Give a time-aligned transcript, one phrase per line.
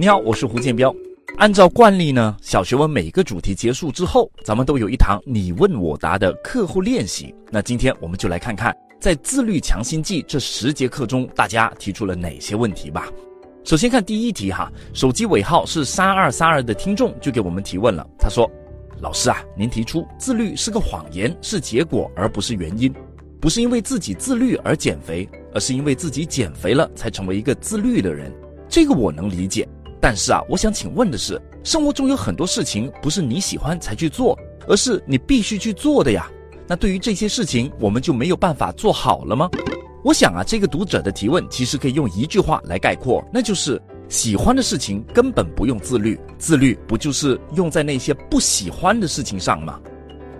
[0.00, 0.96] 你好，我是胡建彪。
[1.36, 7.34] 按照惯例呢，小学文每个主题结束之后，咱们都有一堂你问我答的课后练习。
[7.50, 13.08] 那今天我们就来看看，在自律强心剂这十节课中，大家提出了哪些问题吧。
[13.62, 18.50] 首先看第一题哈，手机尾号是三二三二的听众就给我们提问了，他说
[19.02, 22.90] ：“老师啊，您提出自律是个谎言，是结果而不是原因，
[23.38, 28.34] 不是因为自己自律而减肥，而是因为自己减肥了才成为一个自律的人。
[28.66, 29.68] 这个我能理解。”
[30.00, 36.30] 但是啊，我想请问的是，生活中有很多事情不是你喜欢才去做，而是你必须去做的呀。
[36.66, 39.50] 那对于这些事情，我们就没有办法做好了吗？
[40.02, 49.78] 我想啊，这个读者的提问其实可以用一句话来概括，那就是喜欢的事情根本不用自律，自律不就是用在那些不喜欢的事情上吗？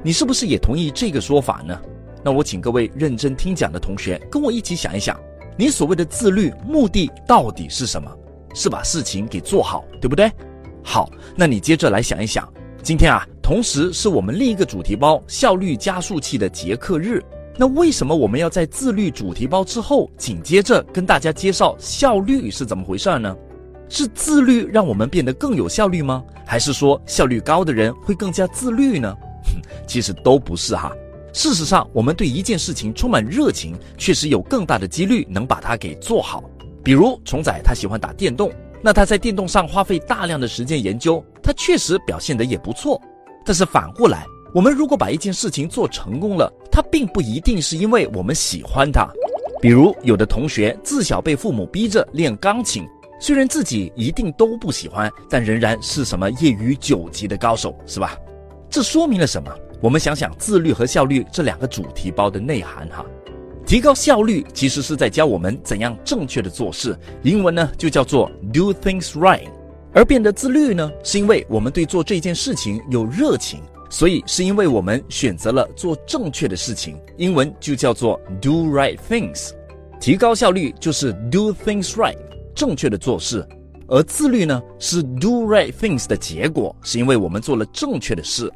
[0.02, 1.78] 你是不是也同意这个说法呢？
[2.24, 5.20] 那我请各位认真听讲的同学跟我一起想一想，
[5.58, 8.10] 你所谓的自律目的到底是什么？
[8.54, 10.30] 是把事情给做好，对不对？
[10.82, 12.50] 好，那你接着来想一想，
[12.82, 17.22] 今天啊，同时是我们另一个主题包效率加速器的结课日，
[17.56, 23.36] 那为什么我们要在自律主题包之后，紧接着跟大家介绍效率是怎么回事呢？
[23.88, 26.24] 是自律让我们变得更有效率吗？
[26.46, 29.14] 还是说效率高的人会更加自律呢？
[29.86, 30.92] 其实都不是哈。
[31.32, 36.42] 事实上，我们对一件事情充满热情，确实有更大的几率能把它给做好。
[36.82, 38.50] 比如虫仔他喜欢打电动，
[38.82, 43.00] 那他在电动上花费大量的时间研究，他确实表现得也不错。
[43.44, 49.08] 但是反过来，我们如果把一件事情做成功了，它并不一定是因为我们喜欢它。
[49.60, 52.86] 比如有的同学自小被父母逼着练钢琴，
[53.20, 58.16] 虽然自己一定都不喜欢，但仍然是什么业余九级的高手，是吧？
[58.70, 59.52] 这说明了什么？
[59.82, 63.04] 我们想想自律和效率这两个主题包的内涵哈。
[63.70, 69.46] 提高效率其实是在教我们怎样正确的做事，英文呢就叫做 do things right。
[69.94, 79.50] 而变得自律呢，是因为我们对做这件事情有热情，所以是因为我们选择了做正确的事情，英文就叫做 do right things。
[80.00, 82.18] 提高效率就是 do things right，
[82.56, 83.46] 正确的做事，
[83.86, 88.52] 而自律呢是 do right things 的结果，是因为我们做了正确的事。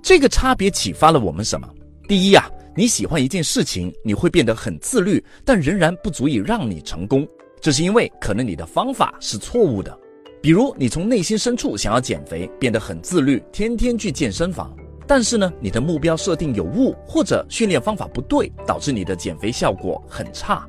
[0.00, 1.68] 这个差别启发了我们什么？
[2.06, 2.48] 第一呀。
[2.74, 7.28] 你喜欢一件事情，你会变得很自律，但仍然不足以让你成功。
[7.60, 9.94] 这是因为可能你的方法是错误的。
[10.40, 14.74] 比如，你从内心深处想要减肥，变得很自律，天天去健身房，
[15.06, 20.66] 但是呢，你的目标设定有误，或者训练方法不对，导致你的减肥效果很差。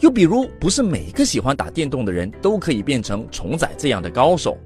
[0.00, 4.58] 又比如，不是每一个喜欢打电动的人都可以变成虫仔这样的高手，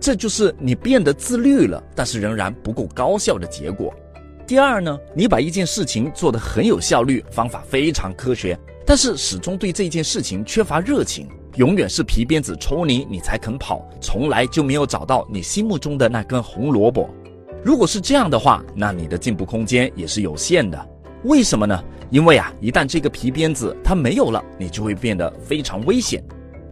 [0.00, 3.92] 这就是你变得自律了，但是仍然不够高效的结果。
[4.48, 17.10] 第二呢，你把一件事情做得很有效率，方法非常科学，但是始终对这件事情缺乏热情，永远是皮鞭子抽你，你才肯跑，从来就没有找到你心目中的那根红萝卜。
[17.62, 20.88] 如果是这样的话，那你的进步空间也是有限的。
[21.24, 21.84] 为什么呢？
[22.08, 26.24] 因为啊，一旦这个皮鞭子它没有了，你就会变得非常危险。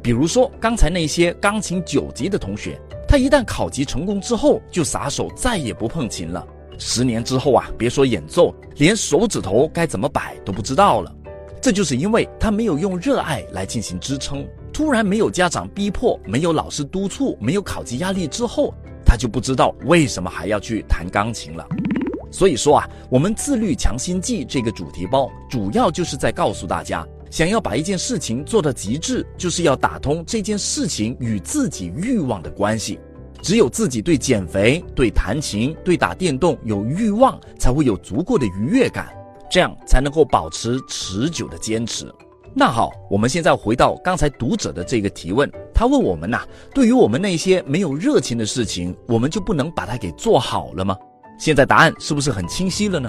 [0.02, 6.42] 比如说刚才那些钢琴九级的同学，他一旦考级成功之后，就撒手再也不碰琴了。
[6.78, 11.12] 十年之后啊，别说演奏，连手指头该怎么摆都不知道了。
[11.60, 14.46] 这就是因为他没有用热爱来进行支撑。
[14.72, 21.66] 突然没有家长逼迫，没有老师督促，没有考级压力之后，他就不知道为什么还要去弹钢琴了。
[22.30, 33.00] 所以说啊，我们自律强心剂这个主题包，主要就是在告诉大家，想要把一件事情做到极致，就是要打通这件事情与自己欲望的关系。
[33.46, 39.06] 只有自己对减肥、对弹琴、对打电动有欲望，才会有足够的愉悦感，
[39.48, 42.12] 这样才能够保持持久的坚持。
[42.52, 46.40] 那好，我们现在回到刚才读者的这个提问，他问我们呐，
[46.74, 50.96] 对于我们那些没有热情的事情，我们就不能把它给做好了吗？
[51.38, 53.08] 现在答案是不是很清晰了呢？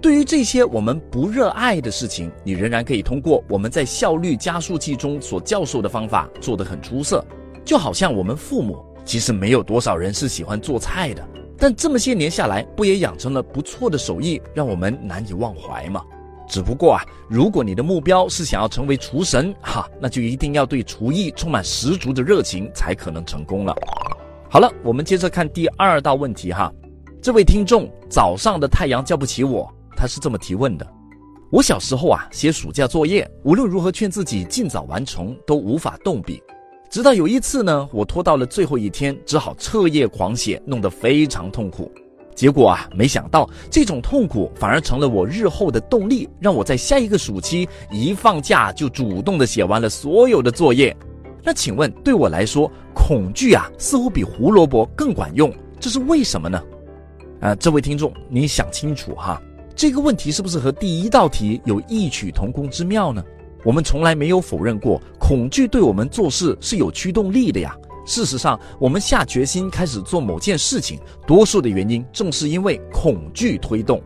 [0.00, 7.22] 对于这些我们不热爱的事情，你仍然可以通过我们在效率加速器中所教授的方法做得很出色，
[7.62, 8.82] 就好像我们父母。
[9.06, 11.26] 其实没有多少人是喜欢做菜的，
[11.56, 16.02] 但这么些年下来，不也养成了不错的手艺，让我们难以忘怀吗？
[16.48, 23.74] 只不过啊，如果你的目标是想要成为厨神，哈，那就一定要对厨艺充满十足的热情，才可能成功了。
[24.48, 26.72] 好了，我们接着看第二道问题哈。
[27.22, 30.86] 这位听众早上的太阳叫不起我，他是这么提问的：
[31.50, 36.42] 我小时候啊，写暑假作业，无论如何劝自己尽早完成，都无法动笔。
[36.88, 41.90] 直到有一次呢，我拖到了最后一天，只好彻夜狂写，弄得非常痛苦。
[42.34, 50.94] 结果啊，没想到这种痛苦反而成了我日后的动力，让我在下一个暑期一放假就主动的写完了所有的作业。
[51.42, 56.62] 那请问，对我来说，恐惧啊，似乎比胡萝卜更管用，这是为什么呢？
[57.40, 59.40] 啊，这位听众，你想清楚哈，
[59.74, 63.24] 这个问题是不是和第一道题有异曲同工之妙呢？
[63.66, 67.76] 我们从来没有否认过恐惧对我们做事是有驱动力的呀。
[68.06, 74.00] 事实上，我们下决心开始做某件事情，多数的原因正是因为恐惧推动。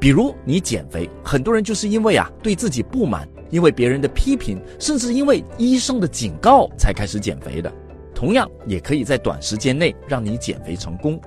[0.00, 7.70] 比如你减肥，很多人就是因为啊对自己不满，因为别人的批评，甚至因为医生的警告才开始减肥的。
[8.14, 11.20] 同样，也可以在短时间内让你减肥成功。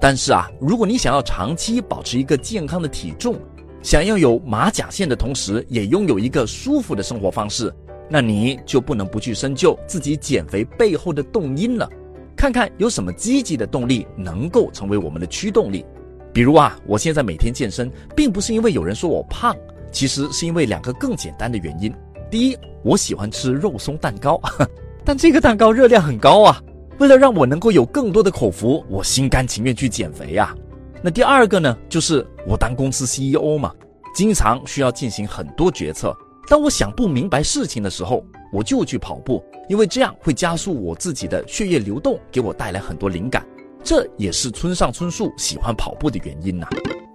[0.00, 3.34] 但是啊，如果你想要长期保持一个健康的体重，
[3.82, 7.72] 想要有马甲线的同时也拥有一个舒服的生活方式。
[8.08, 11.88] 那你就不能不去深究自己减肥背后的动因了，
[12.36, 15.84] 看看有什么积极的动力能够成为我们的驱动力。
[16.32, 19.56] 比如啊，我现在每天健身，并不是因为有人说我胖，
[19.90, 21.92] 其实是因为两个更简单的原因。
[22.30, 24.38] 第一，我喜欢吃肉松蛋糕，
[25.04, 26.62] 但这个蛋糕热量很高啊。
[26.98, 30.54] 为了让我能够有更多的口福，我心甘情愿去减肥呀。
[31.04, 33.72] 那第二个呢，就是我当公司 CEO 嘛，
[34.14, 36.16] 经常需要进行很多决策。
[36.48, 43.44] 当我想不明白事情的时候，我就去跑步，因为这样会加速我自己的血液流动，给我带来很多灵感。
[43.82, 46.68] 这也是村上春树喜欢跑步的原因呐。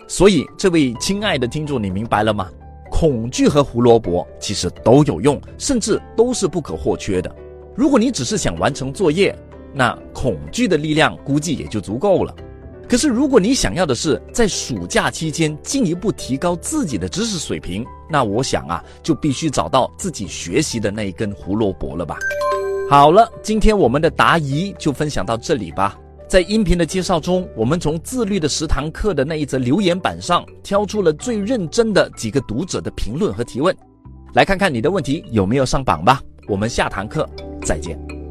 [0.05, 2.49] 所以，这位亲爱的听众，你明白了吗？
[2.89, 7.33] 恐惧和胡萝卜其实都有用，甚至都是不可或缺的。
[7.75, 9.37] 如果你只是想完成作业，
[9.73, 12.33] 那恐惧的力量估计也就足够了。
[12.89, 22.17] 可是，如果你想要的是在暑假期间进一步提高自己的知识水平，那我想啊，就必须找到自己学习的那一根胡萝卜了吧。
[22.89, 25.99] 好了，今天我们的答疑就分享到这里吧。
[26.29, 33.75] 在音频的介绍中，我们从自律的十堂课的那一则留言板上挑出了最认真的几个读者的评论和提问，
[34.33, 36.21] 来看看你的问题有没有上榜吧。
[36.47, 37.27] 我们下堂课
[37.65, 38.26] 再见。